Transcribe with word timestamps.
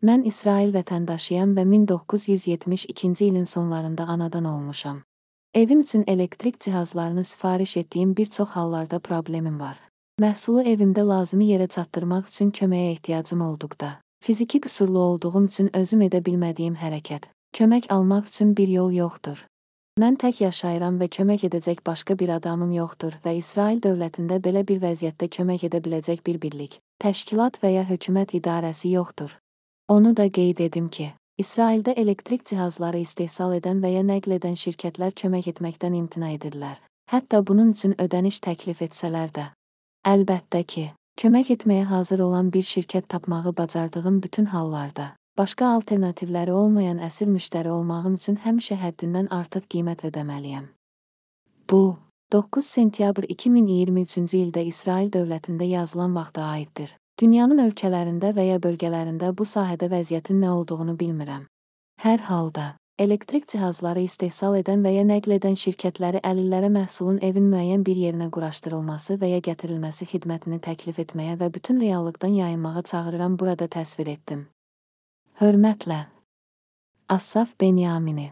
Mən 0.00 0.22
İsrail 0.24 0.70
vətəndaşıyam 0.72 1.50
və 1.58 1.66
1972-ci 1.68 3.24
ilin 3.24 3.44
sonlarında 3.44 4.04
anadan 4.04 4.44
olmuşam. 4.44 5.02
Evim 5.54 5.80
üçün 5.80 6.04
elektrik 6.06 6.60
cihazlarını 6.60 7.24
sifariş 7.24 7.76
etdiyim 7.76 8.16
bir 8.16 8.26
çox 8.26 8.48
hallarda 8.48 8.98
problemim 8.98 9.60
var. 9.60 9.76
Məhsulu 10.20 10.62
evimdə 10.64 11.04
lazımi 11.08 11.50
yerə 11.50 11.68
çatdırmaq 11.68 12.30
üçün 12.32 12.50
köməyə 12.50 12.90
ehtiyacım 12.92 13.40
olduqda, 13.40 13.90
fiziki 14.24 14.60
qüsurlu 14.60 14.98
olduğum 14.98 15.44
üçün 15.44 15.70
özüm 15.76 16.06
edə 16.08 16.22
bilmədiyim 16.24 16.80
hərəkət, 16.80 17.28
kömək 17.52 17.92
almaq 17.92 18.32
üçün 18.32 18.56
bir 18.56 18.68
yol 18.68 18.92
yoxdur. 18.92 19.44
Mən 20.00 20.16
tək 20.16 20.40
yaşayıram 20.46 20.96
və 20.96 21.10
kömək 21.18 21.44
edəcək 21.50 21.84
başqa 21.86 22.18
bir 22.18 22.34
adamım 22.38 22.72
yoxdur 22.72 23.20
və 23.24 23.36
İsrail 23.36 23.84
dövlətində 23.84 24.40
belə 24.40 24.64
bir 24.68 24.80
vəziyyətdə 24.80 25.28
kömək 25.28 25.68
edə 25.68 25.84
biləcək 25.84 26.24
bir 26.26 26.40
birlik, 26.40 26.80
təşkilat 27.04 27.60
və 27.62 27.76
ya 27.76 27.84
hökumət 27.92 28.32
idarəsi 28.40 28.96
yoxdur. 28.96 29.36
Onu 29.90 30.16
da 30.16 30.28
qeyd 30.30 30.60
edim 30.62 30.88
ki, 30.88 31.08
İsraildə 31.42 31.90
elektrik 31.98 32.44
cihazları 32.46 33.00
istehsal 33.02 33.56
edən 33.56 33.80
və 33.82 33.88
ya 33.90 34.02
nəql 34.06 34.36
edən 34.36 34.52
şirkətlər 34.60 35.16
kömək 35.18 35.48
etməkdən 35.50 35.96
imtina 35.98 36.28
edirlər. 36.30 36.76
Hətta 37.10 37.40
bunun 37.46 37.72
üçün 37.74 37.96
ödəniş 38.04 38.38
təklif 38.44 38.84
etsələr 38.86 39.32
də. 39.34 39.48
Əlbəttə 40.06 40.60
ki, 40.74 40.84
kömək 41.18 41.50
etməyə 41.56 41.88
hazır 41.90 42.22
olan 42.28 42.52
bir 42.54 42.62
şirkət 42.62 43.08
tapmağı 43.08 43.56
bacardığım 43.56 44.22
bütün 44.22 44.46
hallarda, 44.54 45.08
başqa 45.38 45.72
alternativləri 45.80 46.54
olmayan 46.60 47.02
əsir 47.08 47.26
müştəri 47.34 47.74
olmağım 47.74 48.14
üçün 48.14 48.38
həmişə 48.46 48.78
həddindən 48.84 49.26
artıq 49.40 49.66
qiymət 49.74 50.06
ödəməliyəm. 50.12 50.70
Bu 51.70 51.98
9 52.32 52.72
sentyabr 52.78 53.26
2023-cü 53.26 54.46
ildə 54.46 54.68
İsrail 54.70 55.10
dövlətində 55.10 55.66
yazılan 55.66 56.14
vaxta 56.14 56.46
aiddir. 56.54 56.99
Dünyanın 57.20 57.58
ölkələrində 57.66 58.30
və 58.32 58.46
ya 58.46 58.60
bölgələrində 58.64 59.34
bu 59.36 59.44
sahədə 59.44 59.90
vəziyyətin 59.92 60.38
nə 60.40 60.54
olduğunu 60.56 60.94
bilmirəm. 61.02 61.42
Hər 62.00 62.22
halda, 62.30 62.64
elektrik 63.04 63.44
cihazları 63.52 64.06
istehsal 64.06 64.56
edən 64.62 64.80
və 64.86 64.94
ya 64.94 65.02
nəql 65.04 65.36
edən 65.36 65.58
şirkətləri 65.60 66.24
əlillərə 66.24 66.72
məhsulun 66.72 67.20
evin 67.28 67.50
müəyyən 67.52 67.84
bir 67.84 68.00
yerinə 68.06 68.30
quraşdırılması 68.32 69.18
və 69.20 69.34
ya 69.34 69.44
gətirilməsi 69.50 70.08
xidmətini 70.14 70.62
təklif 70.64 71.04
etməyə 71.04 71.36
və 71.44 71.52
bütün 71.52 71.84
reallıqdan 71.84 72.40
yayınmağa 72.40 72.82
çağırıram 72.94 73.38
burada 73.38 73.68
təsvir 73.68 74.14
etdim. 74.16 74.46
Hörmətlə. 75.44 76.06
Assaf 77.08 77.52
Benyamini 77.60 78.30